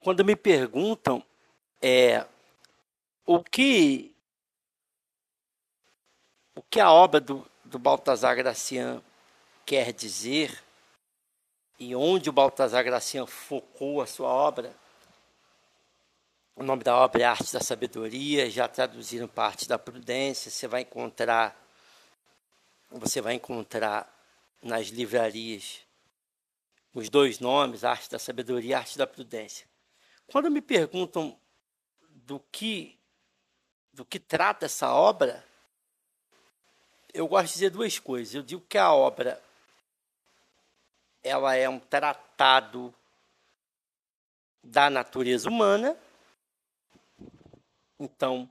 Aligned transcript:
quando 0.00 0.24
me 0.24 0.34
perguntam 0.34 1.22
é, 1.80 2.26
o 3.26 3.42
que 3.42 4.14
o 6.54 6.62
que 6.62 6.80
a 6.80 6.90
obra 6.90 7.20
do, 7.20 7.46
do 7.64 7.78
Baltazar 7.78 8.34
Gracian 8.34 9.02
quer 9.64 9.92
dizer 9.92 10.62
e 11.78 11.94
onde 11.94 12.28
o 12.28 12.32
Baltazar 12.32 12.84
Gracian 12.84 13.26
focou 13.26 14.02
a 14.02 14.06
sua 14.06 14.28
obra. 14.28 14.74
O 16.56 16.62
nome 16.62 16.82
da 16.82 16.94
obra 16.94 17.22
é 17.22 17.24
Arte 17.24 17.50
da 17.52 17.60
Sabedoria, 17.60 18.50
já 18.50 18.68
traduziram 18.68 19.26
parte 19.26 19.66
da 19.66 19.78
Prudência. 19.78 20.50
Você 20.50 20.66
vai 20.66 20.82
encontrar, 20.82 21.56
você 22.90 23.22
vai 23.22 23.34
encontrar 23.34 24.12
nas 24.62 24.88
livrarias 24.88 25.80
os 26.92 27.08
dois 27.08 27.38
nomes, 27.38 27.84
Arte 27.84 28.10
da 28.10 28.18
Sabedoria 28.18 28.70
e 28.70 28.74
Arte 28.74 28.98
da 28.98 29.06
Prudência. 29.06 29.69
Quando 30.30 30.50
me 30.50 30.62
perguntam 30.62 31.36
do 32.26 32.38
que 32.52 32.96
do 33.92 34.04
que 34.04 34.20
trata 34.20 34.66
essa 34.66 34.94
obra, 34.94 35.44
eu 37.12 37.26
gosto 37.26 37.46
de 37.48 37.52
dizer 37.54 37.70
duas 37.70 37.98
coisas. 37.98 38.34
Eu 38.34 38.42
digo 38.42 38.62
que 38.68 38.78
a 38.78 38.92
obra 38.92 39.42
ela 41.22 41.54
é 41.56 41.68
um 41.68 41.80
tratado 41.80 42.94
da 44.62 44.88
natureza 44.88 45.48
humana. 45.48 45.96
Então, 47.98 48.48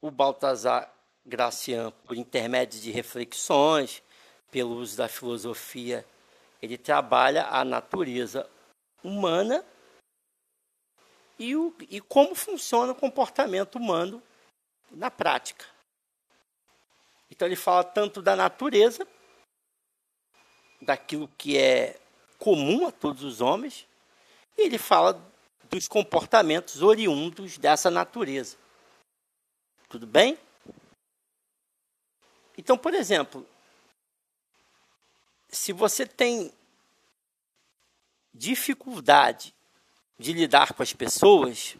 o 0.00 0.10
Baltazar 0.10 0.90
Gracian, 1.26 1.90
por 2.06 2.16
intermédio 2.16 2.80
de 2.80 2.92
reflexões, 2.92 4.02
pelo 4.50 4.76
uso 4.76 4.96
da 4.96 5.08
filosofia, 5.08 6.06
ele 6.62 6.78
trabalha 6.78 7.48
a 7.48 7.64
natureza 7.64 8.48
humana 9.02 9.64
e, 11.40 11.56
o, 11.56 11.74
e 11.88 12.02
como 12.02 12.34
funciona 12.34 12.92
o 12.92 12.94
comportamento 12.94 13.76
humano 13.76 14.22
na 14.90 15.10
prática. 15.10 15.64
Então 17.30 17.48
ele 17.48 17.56
fala 17.56 17.82
tanto 17.82 18.20
da 18.20 18.36
natureza, 18.36 19.08
daquilo 20.82 21.26
que 21.38 21.56
é 21.56 21.98
comum 22.38 22.86
a 22.86 22.92
todos 22.92 23.24
os 23.24 23.40
homens, 23.40 23.88
e 24.58 24.66
ele 24.66 24.76
fala 24.76 25.18
dos 25.70 25.88
comportamentos 25.88 26.82
oriundos 26.82 27.56
dessa 27.56 27.90
natureza. 27.90 28.58
Tudo 29.88 30.06
bem? 30.06 30.38
Então, 32.58 32.76
por 32.76 32.92
exemplo, 32.92 33.48
se 35.48 35.72
você 35.72 36.06
tem 36.06 36.52
dificuldade 38.34 39.54
de 40.20 40.34
lidar 40.34 40.74
com 40.74 40.82
as 40.82 40.92
pessoas, 40.92 41.76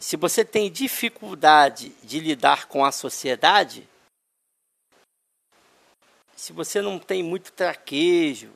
se 0.00 0.16
você 0.16 0.44
tem 0.44 0.70
dificuldade 0.70 1.90
de 2.02 2.18
lidar 2.18 2.66
com 2.66 2.84
a 2.84 2.90
sociedade, 2.90 3.88
se 6.34 6.52
você 6.52 6.82
não 6.82 6.98
tem 6.98 7.22
muito 7.22 7.52
traquejo, 7.52 8.52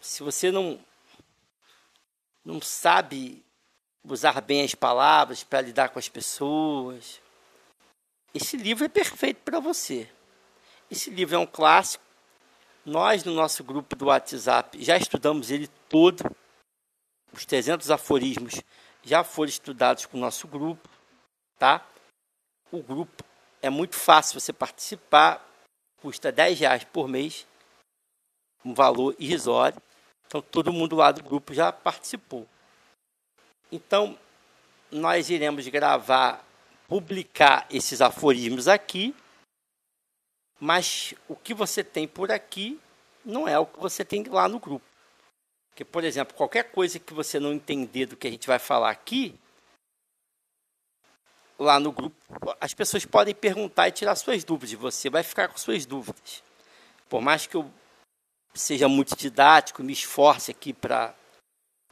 se 0.00 0.22
você 0.22 0.50
não 0.50 0.82
não 2.42 2.60
sabe 2.60 3.44
usar 4.04 4.40
bem 4.40 4.62
as 4.62 4.74
palavras 4.74 5.42
para 5.42 5.60
lidar 5.60 5.88
com 5.90 5.98
as 5.98 6.08
pessoas, 6.08 7.20
esse 8.32 8.56
livro 8.56 8.84
é 8.84 8.88
perfeito 8.88 9.42
para 9.42 9.58
você. 9.58 10.08
Esse 10.88 11.10
livro 11.10 11.34
é 11.34 11.38
um 11.38 11.46
clássico. 11.46 12.04
Nós, 12.84 13.24
no 13.24 13.34
nosso 13.34 13.64
grupo 13.64 13.96
do 13.96 14.06
WhatsApp, 14.06 14.82
já 14.82 14.96
estudamos 14.96 15.50
ele 15.50 15.68
todo. 15.88 16.24
Os 17.36 17.44
300 17.44 17.90
aforismos 17.90 18.62
já 19.04 19.22
foram 19.22 19.50
estudados 19.50 20.06
com 20.06 20.16
o 20.16 20.20
nosso 20.20 20.48
grupo, 20.48 20.88
tá? 21.58 21.86
O 22.72 22.82
grupo 22.82 23.22
é 23.60 23.68
muito 23.68 23.94
fácil 23.94 24.40
você 24.40 24.54
participar, 24.54 25.46
custa 26.00 26.32
10 26.32 26.58
reais 26.60 26.84
por 26.84 27.06
mês, 27.06 27.46
um 28.64 28.72
valor 28.72 29.14
irrisório. 29.18 29.80
Então 30.26 30.40
todo 30.40 30.72
mundo 30.72 30.96
lá 30.96 31.12
do 31.12 31.22
grupo 31.22 31.52
já 31.52 31.70
participou. 31.70 32.48
Então 33.70 34.18
nós 34.90 35.28
iremos 35.28 35.68
gravar, 35.68 36.42
publicar 36.88 37.66
esses 37.68 38.00
aforismos 38.00 38.66
aqui, 38.66 39.14
mas 40.58 41.12
o 41.28 41.36
que 41.36 41.52
você 41.52 41.84
tem 41.84 42.08
por 42.08 42.32
aqui 42.32 42.80
não 43.22 43.46
é 43.46 43.58
o 43.58 43.66
que 43.66 43.78
você 43.78 44.06
tem 44.06 44.24
lá 44.24 44.48
no 44.48 44.58
grupo. 44.58 44.95
Porque, 45.76 45.84
por 45.84 46.04
exemplo, 46.04 46.34
qualquer 46.34 46.72
coisa 46.72 46.98
que 46.98 47.12
você 47.12 47.38
não 47.38 47.52
entender 47.52 48.06
do 48.06 48.16
que 48.16 48.26
a 48.26 48.30
gente 48.30 48.46
vai 48.46 48.58
falar 48.58 48.88
aqui, 48.88 49.38
lá 51.58 51.78
no 51.78 51.92
grupo, 51.92 52.16
as 52.58 52.72
pessoas 52.72 53.04
podem 53.04 53.34
perguntar 53.34 53.86
e 53.86 53.92
tirar 53.92 54.16
suas 54.16 54.42
dúvidas. 54.42 54.72
Você 54.72 55.10
vai 55.10 55.22
ficar 55.22 55.48
com 55.48 55.58
suas 55.58 55.84
dúvidas. 55.84 56.42
Por 57.10 57.20
mais 57.20 57.46
que 57.46 57.58
eu 57.58 57.70
seja 58.54 58.88
muito 58.88 59.14
didático, 59.14 59.82
me 59.82 59.92
esforce 59.92 60.50
aqui 60.50 60.72
para 60.72 61.14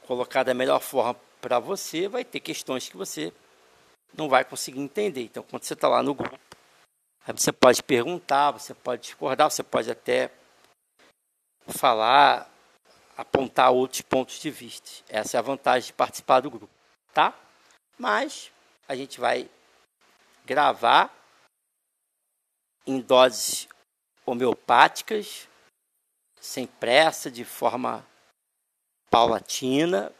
colocar 0.07 0.41
da 0.41 0.55
melhor 0.55 0.79
forma 0.79 1.13
para 1.39 1.59
você, 1.59 2.07
vai 2.07 2.25
ter 2.25 2.39
questões 2.39 2.89
que 2.89 2.97
você 2.97 3.31
não 4.17 4.27
vai 4.27 4.43
conseguir 4.43 4.79
entender. 4.79 5.21
Então, 5.21 5.43
quando 5.43 5.63
você 5.63 5.75
está 5.75 5.87
lá 5.87 6.01
no 6.01 6.15
grupo, 6.15 6.39
você 7.27 7.51
pode 7.51 7.83
perguntar, 7.83 8.49
você 8.49 8.73
pode 8.73 9.03
discordar, 9.03 9.51
você 9.51 9.61
pode 9.61 9.91
até 9.91 10.31
falar, 11.67 12.51
apontar 13.17 13.71
outros 13.71 14.01
pontos 14.01 14.39
de 14.39 14.49
vista. 14.49 14.89
Essa 15.09 15.37
é 15.37 15.39
a 15.39 15.43
vantagem 15.43 15.87
de 15.87 15.93
participar 15.93 16.41
do 16.41 16.49
grupo, 16.49 16.69
tá? 17.13 17.33
Mas 17.97 18.51
a 18.87 18.95
gente 18.95 19.19
vai 19.19 19.49
gravar 20.45 21.13
em 22.85 22.99
doses 22.99 23.67
homeopáticas, 24.25 25.47
sem 26.39 26.67
pressa, 26.67 27.31
de 27.31 27.43
forma 27.43 28.05
paulatina. 29.09 30.11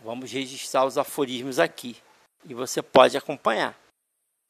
Vamos 0.00 0.32
registrar 0.32 0.84
os 0.84 0.98
aforismos 0.98 1.58
aqui 1.58 1.96
e 2.44 2.54
você 2.54 2.82
pode 2.82 3.16
acompanhar. 3.16 3.78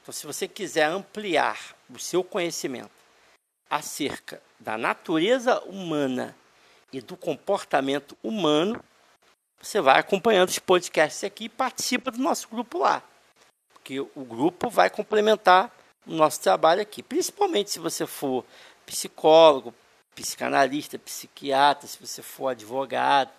Então, 0.00 0.12
se 0.12 0.27
você 0.27 0.47
quiser 0.47 0.84
ampliar 0.84 1.77
o 1.89 1.99
seu 1.99 2.23
conhecimento 2.23 2.91
acerca 3.69 4.43
da 4.59 4.77
natureza 4.77 5.62
humana 5.65 6.37
e 6.99 7.00
do 7.00 7.16
comportamento 7.16 8.16
humano, 8.22 8.82
você 9.60 9.81
vai 9.81 9.99
acompanhando 9.99 10.50
os 10.50 10.59
podcasts 10.59 11.25
aqui 11.25 11.44
e 11.44 11.49
participa 11.49 12.10
do 12.10 12.19
nosso 12.19 12.49
grupo 12.49 12.78
lá. 12.78 13.03
Porque 13.72 13.99
o 14.00 14.25
grupo 14.25 14.71
vai 14.71 14.88
complementar 14.88 15.75
o 16.06 16.12
nosso 16.12 16.41
trabalho 16.41 16.82
aqui. 16.82 17.03
Principalmente 17.03 17.71
se 17.71 17.78
você 17.78 18.06
for 18.06 18.44
psicólogo, 18.87 19.75
psicanalista, 20.15 20.99
psiquiatra, 20.99 21.88
se 21.88 21.99
você 21.99 22.22
for 22.22 22.49
advogado, 22.49 23.31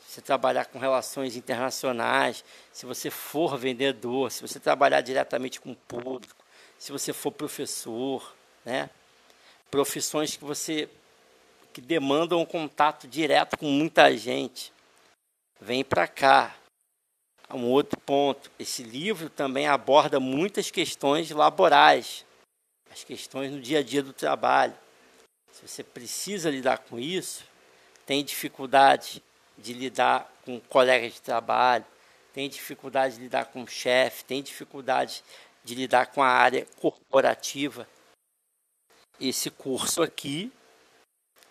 se 0.00 0.14
você 0.14 0.20
trabalhar 0.20 0.66
com 0.66 0.78
relações 0.78 1.36
internacionais, 1.36 2.44
se 2.72 2.84
você 2.84 3.10
for 3.10 3.56
vendedor, 3.56 4.30
se 4.30 4.42
você 4.42 4.60
trabalhar 4.60 5.00
diretamente 5.00 5.60
com 5.60 5.72
o 5.72 5.76
público, 5.76 6.44
se 6.78 6.92
você 6.92 7.12
for 7.12 7.32
professor, 7.32 8.34
né? 8.64 8.90
Profissões 9.70 10.36
que 10.36 10.44
você 10.44 10.88
que 11.78 11.82
demandam 11.82 12.40
um 12.40 12.44
contato 12.44 13.06
direto 13.06 13.56
com 13.56 13.66
muita 13.66 14.16
gente 14.16 14.72
vem 15.60 15.84
para 15.84 16.08
cá. 16.08 16.56
Um 17.54 17.66
outro 17.66 17.96
ponto, 18.00 18.50
esse 18.58 18.82
livro 18.82 19.30
também 19.30 19.68
aborda 19.68 20.18
muitas 20.18 20.72
questões 20.72 21.30
laborais, 21.30 22.26
as 22.90 23.04
questões 23.04 23.52
no 23.52 23.60
dia 23.60 23.78
a 23.78 23.82
dia 23.84 24.02
do 24.02 24.12
trabalho. 24.12 24.74
Se 25.52 25.68
você 25.68 25.84
precisa 25.84 26.50
lidar 26.50 26.78
com 26.78 26.98
isso, 26.98 27.44
tem 28.04 28.24
dificuldade 28.24 29.22
de 29.56 29.72
lidar 29.72 30.28
com 30.44 30.58
colegas 30.58 31.14
de 31.14 31.22
trabalho, 31.22 31.86
tem 32.34 32.48
dificuldade 32.48 33.14
de 33.14 33.20
lidar 33.20 33.44
com 33.46 33.62
o 33.62 33.68
chefe, 33.68 34.24
tem 34.24 34.42
dificuldade 34.42 35.22
de 35.62 35.76
lidar 35.76 36.06
com 36.06 36.24
a 36.24 36.28
área 36.28 36.66
corporativa. 36.80 37.88
Esse 39.20 39.48
curso 39.48 40.02
aqui 40.02 40.52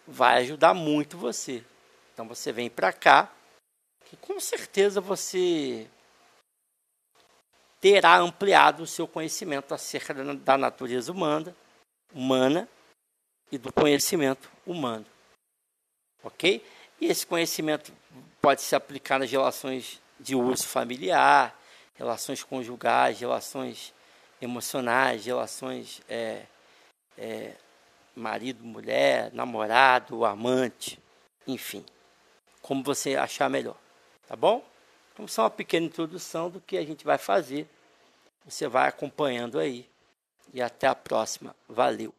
vai 0.08 0.38
ajudar 0.38 0.74
muito 0.74 1.18
você. 1.18 1.64
Então 2.14 2.28
você 2.28 2.52
vem 2.52 2.70
para 2.70 2.94
cá, 2.94 3.32
que 4.06 4.16
com 4.18 4.40
certeza 4.40 5.02
você 5.02 5.88
terá 7.80 8.18
ampliado 8.18 8.84
o 8.84 8.88
seu 8.88 9.08
conhecimento 9.08 9.74
acerca 9.74 10.14
da 10.14 10.58
natureza 10.58 11.12
humana, 11.12 11.56
humana 12.14 12.68
e 13.52 13.58
do 13.58 13.72
conhecimento 13.72 14.50
humano. 14.66 15.06
Ok? 16.24 16.66
E 17.00 17.06
esse 17.06 17.28
conhecimento 17.28 17.94
pode 18.42 18.62
se 18.62 18.76
aplicar 18.76 19.20
nas 19.20 19.30
relações 19.30 20.02
de 20.20 20.36
uso 20.36 20.68
familiar, 20.68 21.56
relações 21.96 22.44
conjugais, 22.44 23.20
relações 23.20 23.94
emocionais, 24.42 25.26
relações 25.26 26.02
é, 26.10 26.44
é, 27.18 27.54
marido-mulher, 28.18 29.32
namorado, 29.34 30.26
amante, 30.26 31.00
enfim, 31.46 31.86
como 32.62 32.84
você 32.84 33.16
achar 33.16 33.50
melhor. 33.50 33.78
Tá 34.28 34.36
bom? 34.36 34.64
Então, 35.14 35.28
só 35.28 35.44
uma 35.44 35.50
pequena 35.50 35.86
introdução 35.86 36.50
do 36.50 36.60
que 36.60 36.78
a 36.78 36.86
gente 36.86 37.06
vai 37.06 37.18
fazer. 37.18 37.68
Você 38.46 38.68
vai 38.68 38.88
acompanhando 38.88 39.58
aí. 39.58 39.88
E 40.54 40.62
até 40.62 40.88
a 40.88 40.96
próxima. 40.96 41.56
Valeu! 41.68 42.14